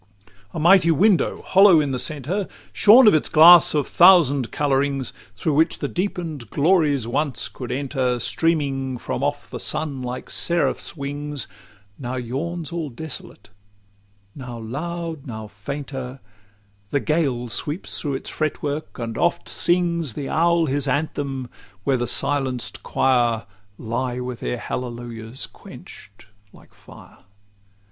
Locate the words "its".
3.13-3.29, 18.15-18.29